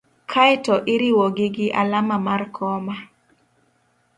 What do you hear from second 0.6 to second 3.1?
to iriwogi gi alama mar koma.